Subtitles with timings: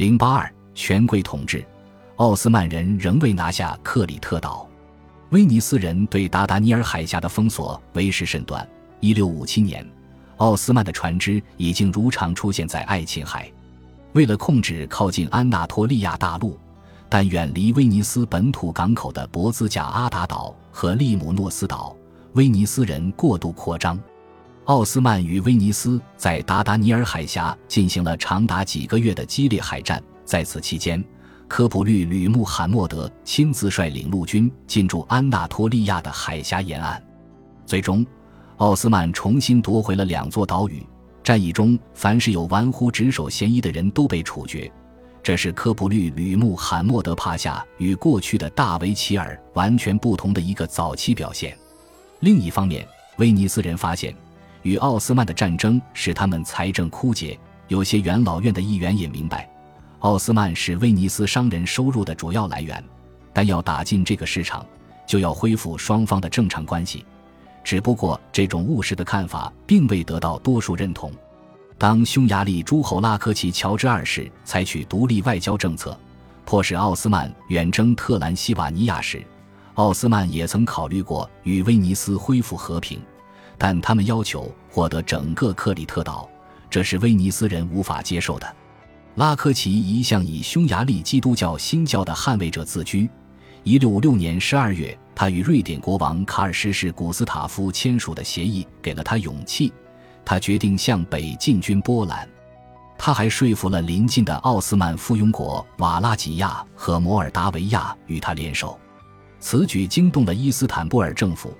[0.00, 1.62] 零八二权贵统治，
[2.16, 4.66] 奥斯曼人仍未拿下克里特岛。
[5.28, 8.66] 威尼斯人对达达尼尔海峡的封锁为时甚短。
[9.00, 9.86] 一六五七年，
[10.38, 13.52] 奥斯曼的船只已经如常出现在爱琴海。
[14.14, 16.58] 为了控制靠近安纳托利亚大陆，
[17.10, 21.94] 但远离威尼斯本土港口的博兹贾阿达岛和利姆诺斯岛，
[22.32, 24.00] 威尼斯人过度扩张。
[24.64, 30.00] 奥斯曼与威尼斯在达达尼尔海峡进行了长达几个月的激烈海战。
[30.24, 31.02] 在此期间，
[31.48, 37.02] 科普律吕穆罕默德亲自率领陆军进驻安纳托利亚的海峡沿岸。
[37.66, 38.06] 最终，
[38.58, 40.86] 奥斯曼重新夺回了两座岛屿。
[41.24, 44.70] 战役中，凡是有玩忽职守嫌疑的人都被处决。
[45.22, 51.56] 这是科普律吕穆罕默德帕夏与过去的大维齐尔完全不同的一个早期表现。
[52.20, 52.86] 另一方面，
[53.18, 54.14] 威尼斯人发现，
[54.62, 57.38] 与奥斯曼的战争使他们财政枯竭。
[57.68, 59.48] 有些元老院的议员也明白。
[60.00, 62.82] 奥斯曼是威尼斯商人收入的主要来源，
[63.32, 64.66] 但要打进这个市场，
[65.06, 67.04] 就要恢复双方的正常关系。
[67.62, 71.12] 只不过，这种务实的看法并未得到多数认同。
[71.76, 75.96] 当匈牙利诸侯拉科齐乔治二世采取独立外交政策，
[76.44, 79.22] 迫使奥斯曼远征特兰西瓦尼亚时，
[79.74, 83.00] 奥斯曼也曾考虑过与威尼斯恢复和平，
[83.62, 86.26] 但他们要求获得整个克里特岛，
[86.70, 88.56] 这是威尼斯人无法接受的。
[89.16, 93.06] 拉科奇一向以匈牙利基督教新教的捍卫者自居。
[93.62, 99.70] 一六五六年十二月，他与瑞典国王卡尔十世古斯塔夫签署的协议给了他勇气，
[100.24, 102.26] 他决定向北进军波兰。
[102.96, 108.80] 他还说服了邻近的奥斯曼附庸国瓦拉吉亚和摩尔达维亚与他联手。
[109.38, 111.54] 此举惊动了伊斯坦布尔政府。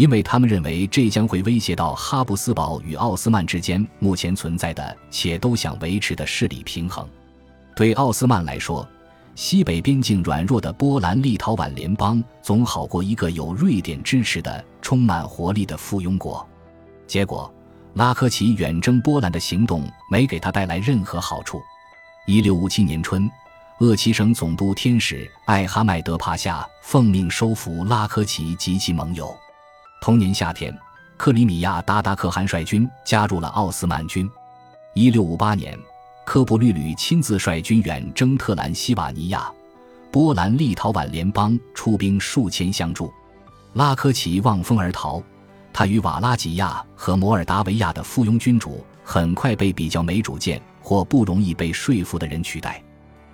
[0.00, 7.06] 因为他们认为这将会威胁到哈布斯堡与奥斯曼之间目前存在的且都想维持的势力平衡。
[7.76, 8.88] 对奥斯曼来说，
[9.34, 16.48] 西北边境软弱的波兰立陶宛联邦总好过一个有瑞典支持的充满活力的附庸国。
[17.06, 17.52] 结果，
[17.92, 21.60] 拉科齐远征波兰的行动没给他带来任何好处。
[22.26, 23.30] 一六五七年春，
[23.80, 29.36] 鄂齐省总督天使艾哈迈德帕夏奉命收服拉科奇及其盟友。
[30.00, 30.74] 同年夏天，
[31.18, 34.28] 克里米亚达达可汗率军加入了奥斯曼军。
[34.94, 35.78] 一六五八年，
[36.24, 39.52] 科普律吕亲自率军远征特兰西瓦尼亚，
[40.10, 43.12] 波兰立陶宛联邦出兵数千相助。
[43.74, 45.22] 拉科奇望风而逃，
[45.70, 52.82] 他与瓦拉吉亚和摩尔达维亚的附庸君主很快被比较没主见或不容易被说服的人取代。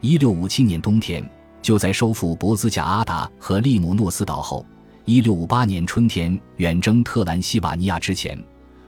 [0.00, 1.24] 一六五七年冬天，
[1.62, 4.66] 就在收复博兹贾阿达和利姆诺斯岛后。
[5.08, 8.38] 一六五八年春天，远征特兰西瓦尼亚之前，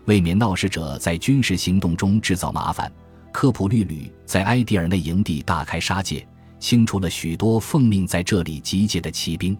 [0.04, 2.92] 为免闹事者在军事行动中制造麻烦，
[3.32, 6.28] 科普律吕在埃迪尔内营地大开杀戒，
[6.58, 9.56] 清除了许多奉命在这里集结的骑兵。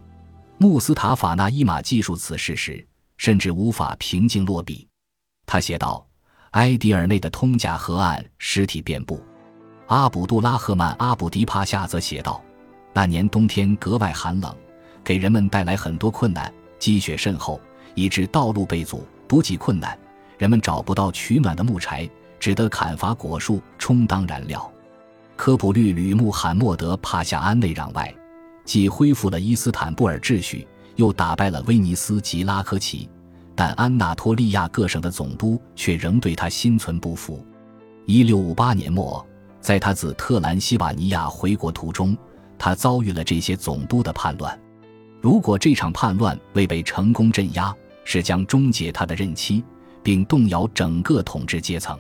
[0.59, 4.87] 穆斯塔法纳伊马记述此事时，甚至无法平静落笔。
[5.47, 6.07] 他写道
[6.53, 9.19] ：“埃迪尔内的通贾河岸尸体遍布。”
[9.89, 12.39] 阿卜杜拉赫曼阿卜迪帕夏则写道
[12.93, 14.55] ：“那年冬天格外寒冷。”
[15.05, 17.61] 给人们带来很多困难，积雪甚厚，
[17.95, 19.99] 以致道路被阻，补给困难，
[20.39, 24.71] 人们找不到取暖的木柴，只得砍伐果树充当燃料。
[25.37, 28.15] 科普律吕穆罕默德帕夏安内攘外，
[28.65, 33.09] 既恢复了伊斯坦布尔秩序，又打败了威尼斯及拉科奇，
[33.55, 37.45] 但安纳托利亚各省的总督却仍对他心存不服。
[38.07, 39.25] 一六五八年末，
[39.61, 42.17] 在他自特兰西瓦尼亚回国途中，
[42.59, 44.59] 他遭遇了这些总督的叛乱。
[45.21, 49.63] 如果这场叛乱未被成功镇压，是将终结他的任期，
[50.03, 51.99] 并动摇整个统治阶层。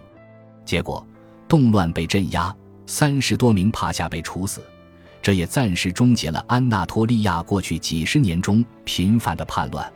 [0.64, 1.06] 结果，
[1.46, 2.54] 动乱被镇压，
[2.86, 4.62] 三十多名帕夏被处死，
[5.20, 9.92] 这也暂时终结了安纳托利亚过去几十年中频繁的叛乱。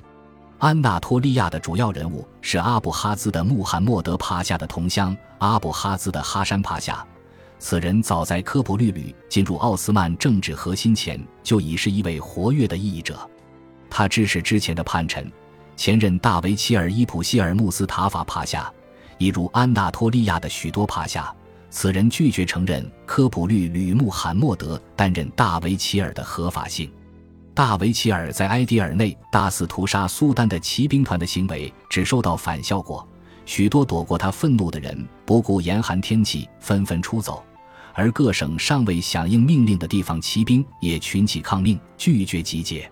[0.58, 7.04] 安纳托利亚的主要人物是阿布哈兹的穆罕默德帕夏的同乡阿布哈兹的哈山帕夏。
[7.66, 13.18] 此人早在科普律吕进入奥斯曼政治核心前就已是一位活跃的异议者。
[13.88, 15.32] 他支持之前的叛臣，
[15.74, 18.70] 前任大维齐尔伊普希尔穆斯塔法帕夏，
[19.16, 21.34] 一如安纳托利亚的许多帕夏。
[21.70, 26.92] 此人拒绝承认科普律吕穆罕默德担任大维齐尔的合法性。
[27.54, 33.08] 大维齐尔在埃迪尔内大肆屠杀苏丹的骑兵团的行为只收到反效果，
[33.46, 37.42] 许多躲过他愤怒的人不顾严寒天气，纷纷出走。
[37.94, 42.90] 而各省尚未响应命令的地方骑兵也群起抗命，拒绝集结。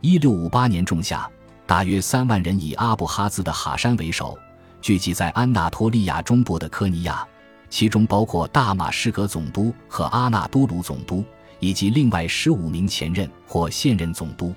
[0.00, 1.28] 一六五八年仲夏，
[1.66, 4.38] 大约三万人以阿布哈兹的哈山为首，
[4.82, 7.26] 聚集在安纳托利亚中部的科尼亚。
[7.70, 11.24] 其中包括大马士革总督和阿纳都卢总督，
[11.58, 14.54] 以及另外十五名前任或现任总督。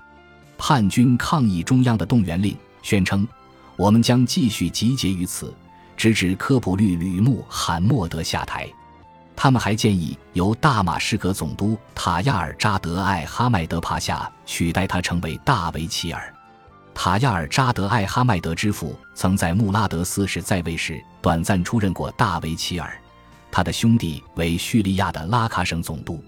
[0.55, 3.27] 叛军抗议中央的动员令，宣称
[3.75, 5.51] ：“我们将继续集结于此，
[5.95, 8.67] 直至科普律吕穆罕默德下台。”
[9.39, 16.33] 他们还建议由大马士革总督塔亚尔扎德艾哈迈德帕夏取代他成为大维齐尔。
[16.95, 22.99] 塔亚尔扎德艾哈迈德之父曾在穆拉德四世在位时短暂出任过大维齐尔，
[23.51, 26.19] 他的兄弟为叙利亚的拉卡省总督。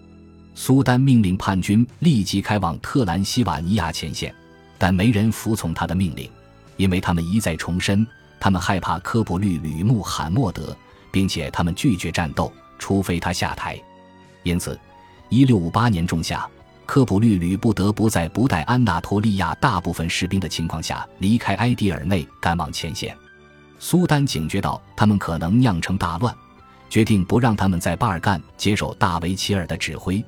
[0.54, 4.34] 苏丹命令叛军立即开往特兰西瓦尼亚前线，
[4.78, 6.30] 但没人服从他的命令，
[6.78, 8.06] 因为他们一再重申
[8.40, 10.78] 他们害怕科普律吕穆罕默德，
[11.12, 12.54] 并且他们拒绝战斗。
[12.80, 13.80] 除非他下台，
[14.42, 14.80] 因此，
[15.28, 16.50] 一六五八年仲夏，
[16.86, 23.16] 科普律吕不得不在不带安纳托利亚大部分士兵的情况下离开埃迪尔内，赶往前线。
[23.78, 26.36] 苏丹警觉到他们可能酿成大乱，
[26.90, 30.26] 决定不让他们在巴尔干接受大维齐尔的指挥，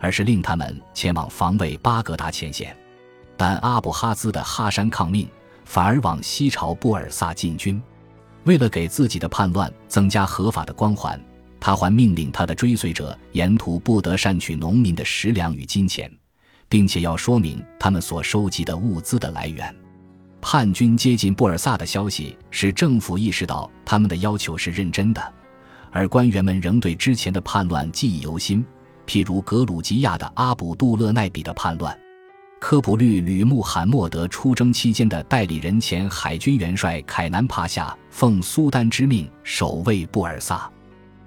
[0.00, 2.76] 而是令他们前往防卫巴格达前线。
[3.36, 5.28] 但阿布哈兹的哈山抗命，
[5.64, 7.80] 反而往西朝布尔萨进军。
[8.44, 11.22] 为了给自己的叛乱增加合法的光环。
[11.60, 16.10] 他还命令他的追随者沿途不得擅取农民的食粮与金钱，
[16.68, 19.72] 并且要说明他们所收集的物资的来源。
[20.40, 25.34] 叛军接近布尔萨的消息使政府意识到他们的要求是认真的，
[25.90, 28.64] 而官员们仍对之前的叛乱记忆犹新，
[29.06, 31.94] 譬如格鲁吉亚的阿卜杜勒奈比的叛乱。
[32.58, 40.70] 科普律吕穆罕默德出征期间的代理人前海军元帅凯南帕夏奉苏丹之命守卫布尔萨。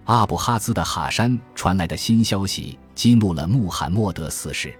[0.05, 4.77] 阿布哈兹的哈山传来的新消息激怒了穆罕默德四世，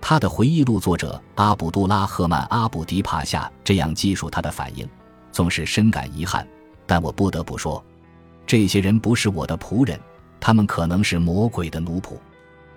[0.00, 4.88] 他的回忆录作者阿卜杜拉赫曼阿卜迪帕夏这样记述他的反应，
[5.30, 6.46] 总是深感遗憾。
[6.84, 7.82] 但我不得不说，
[8.44, 10.00] 这些人不是我的仆人，
[10.40, 12.16] 他们可能是魔鬼的奴仆。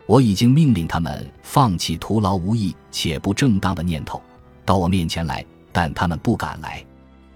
[0.05, 4.21] 我已经命令他们放弃徒劳无益且不正当的念头，
[4.63, 6.83] 到我面前来，但他们不敢来。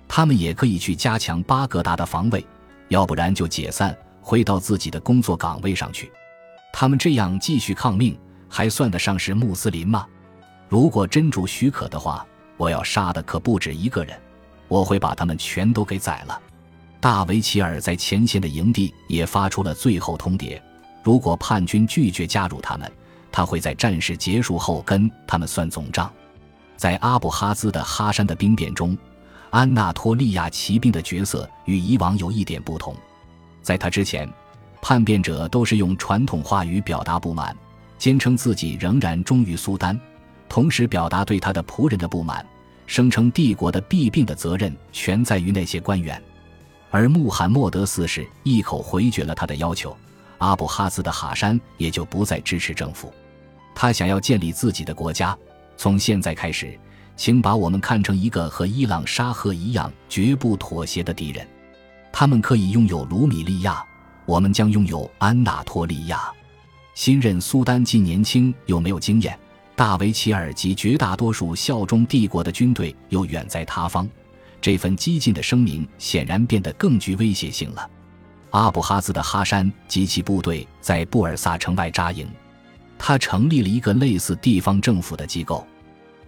[0.07, 2.45] 他们也可以去加强巴格达的防卫，
[2.89, 3.95] 要不然就解散。
[4.24, 6.10] 回到自己的工作岗位上去，
[6.72, 8.18] 他们这样继续抗命，
[8.48, 10.08] 还算得上是穆斯林吗？
[10.70, 12.25] 如果真主许可的话，
[12.56, 14.18] 我要杀的可不止一个人，
[14.70, 16.42] 我会把他们全都给宰了。
[17.02, 20.60] 大维齐尔在前线的营地也发出了最后通牒：
[21.04, 22.90] 如果叛军拒绝加入他们，
[23.30, 26.10] 他会在战事结束后跟他们算总账。
[26.78, 28.98] 在阿布哈兹的哈山的兵变中，
[29.50, 32.96] 安纳托利亚骑兵的角色与以往有一点不同。
[33.63, 34.30] 在他之前，
[34.81, 37.56] 叛变者都是用传统话语表达不满，
[37.98, 40.00] 坚称自己仍然忠于苏丹，
[40.48, 42.45] 同时表达对他的仆人的不满，
[42.86, 46.21] 声称帝国的弊病的责任全在于那些官员。
[46.92, 49.98] 而穆罕默德四世一口回绝了他的要求，
[50.38, 53.12] 阿布哈兹的哈山也就不再支持政府。
[53.74, 55.36] 他想要建立自己的国家。
[55.75, 56.77] 从现在开始，
[57.15, 61.48] 请把我们看成一个和伊朗沙赫一样绝不妥协的敌人。
[62.15, 63.83] 他们可以拥有卢米利亚，
[64.25, 66.31] 我们将拥有安纳托利亚。
[66.94, 69.38] 新任苏丹既年轻又没有经验，
[69.75, 74.07] 大维齐尔及绝大多数效忠帝国的军队又远在他方，
[74.62, 77.89] 这份激进的声明显然变得更具威胁性了。
[78.51, 82.27] 阿布哈兹的哈山及其部队在布尔萨城外扎营，
[83.00, 85.65] 他成立了一个类似地方政府的机构。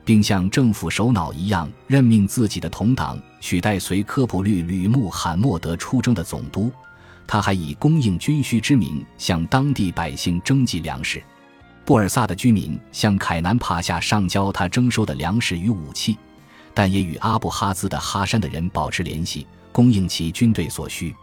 [0.06, 6.72] 并像政府首脑一样任命自己的同党取代随科普律吕穆罕默德出征的总督。
[7.28, 11.22] 他还以供应军需之名向当地百姓征集粮食。
[11.84, 16.16] 布尔萨的居民向凯南帕夏上交他征收的粮食与武器，
[16.74, 21.16] 但也与阿布哈兹的哈山的人保持联系，供应其军队所需。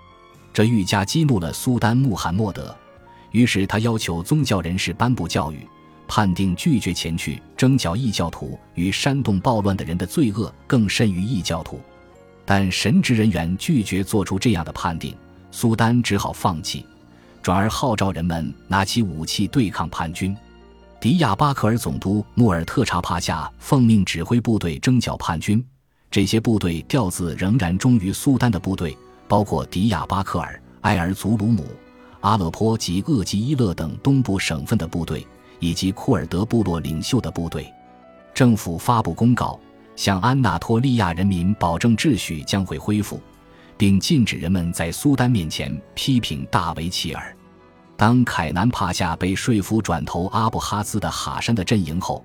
[0.53, 2.77] 这愈加激怒了苏丹穆罕默德，
[3.31, 5.67] 于是他要求宗教人士颁布教育。
[6.14, 11.81] 判定拒绝前去征剿异教徒与煽动暴乱的人的罪恶更甚于异教徒，
[12.45, 15.16] 但神职人员拒绝做出这样的判定，
[15.50, 16.85] 苏丹只好放弃，
[17.40, 20.37] 转而号召人们拿起武器对抗叛军。
[21.00, 25.64] 迪亚巴克尔总督穆尔特查帕夏奉命指挥部队征剿叛军，
[26.11, 28.95] 这些部队调自仍然忠于苏丹的部队，
[29.26, 31.64] 包括迪亚巴克尔、埃尔祖鲁姆、
[32.21, 35.26] 阿勒颇及厄吉伊勒等东部省份的部队。
[35.62, 37.73] 以及库尔德部落领袖的部队，
[38.35, 39.59] 政府发布公告，
[39.95, 43.21] 向安纳托利亚人民保证秩序将会恢复，
[43.76, 47.33] 并禁止人们在苏丹面前批评大维齐尔。
[47.97, 52.25] 当凯南帕夏被说服转投阿布哈兹的哈山的阵营后，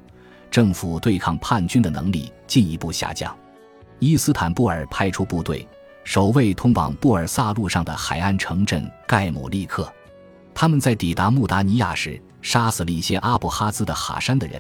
[0.50, 3.38] 政府对抗叛军的能力进一步下降。
[4.00, 5.68] 伊斯坦布尔派出部队，
[6.04, 9.88] 守卫通往布尔萨路上的海岸城镇盖姆利克。
[10.60, 14.60] 他们在抵达穆达尼亚时，杀死了一些阿布哈兹的哈山的人，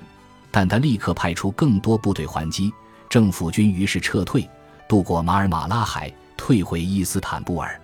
[0.51, 2.71] 但他立刻派出更多部队还击，
[3.09, 4.47] 政府军于是撤退，
[4.87, 7.81] 渡过马尔马拉海，退回伊斯坦布尔。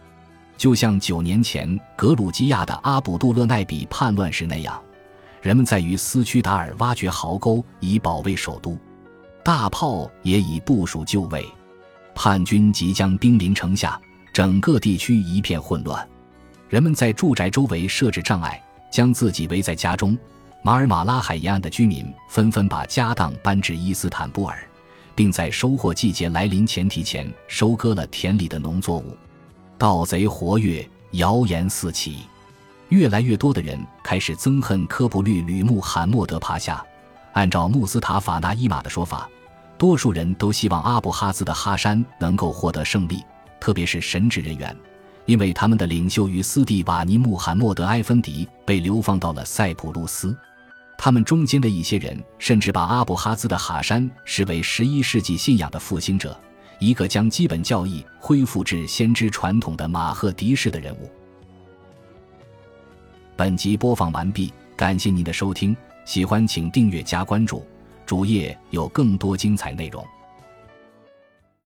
[0.58, 1.68] 就像九年前
[1.98, 4.80] 格鲁吉亚的阿卜杜勒奈比叛乱时那样，
[5.42, 8.78] 人们在与斯屈达尔挖掘壕沟以保卫首都，
[9.44, 11.44] 大炮也已部署就位。
[12.14, 14.00] 叛军即将兵临城下，
[14.32, 16.08] 整个地区一片混乱。
[16.74, 20.18] 人们在住宅周围设置障碍，将自己围在家中。
[20.64, 24.58] 马尔马拉海沿岸的居民纷纷把家当搬至伊斯坦布尔，
[25.14, 29.16] 并在收获季节来临前提前收割了田里的农作物。
[29.78, 32.22] 盗贼活跃，谣言四起，
[32.90, 36.84] 越来越多的人开始憎恨科普律吕穆罕默德帕夏。
[37.34, 39.30] 按照穆斯塔法纳伊玛的说法。
[39.78, 43.24] 多数人都希望阿布哈兹的哈山能够获得胜利，
[43.60, 44.76] 特别是神职人员，
[45.26, 50.36] 因为他们的领袖与斯蒂瓦尼穆罕默德埃芬迪被流放到了塞浦路斯。
[50.98, 56.40] 他们中间的一些人甚至把阿布哈兹的哈山视为十一世纪信仰的复兴者，
[56.80, 61.10] 一个将基本教义恢复至先知传统的马赫迪式的人物。
[63.36, 65.76] 本集播放完毕，感谢您的收听，
[66.06, 67.66] 喜欢请订阅加关注。
[68.06, 70.06] 主页有更多精彩内容。